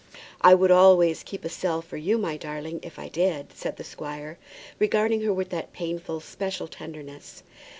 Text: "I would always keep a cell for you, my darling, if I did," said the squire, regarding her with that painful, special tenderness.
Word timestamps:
"I 0.41 0.55
would 0.55 0.71
always 0.71 1.21
keep 1.21 1.45
a 1.45 1.47
cell 1.49 1.83
for 1.83 1.95
you, 1.95 2.17
my 2.17 2.35
darling, 2.35 2.79
if 2.81 2.97
I 2.97 3.07
did," 3.07 3.55
said 3.55 3.77
the 3.77 3.83
squire, 3.83 4.39
regarding 4.79 5.21
her 5.21 5.31
with 5.31 5.49
that 5.51 5.73
painful, 5.73 6.21
special 6.21 6.67
tenderness. 6.67 7.43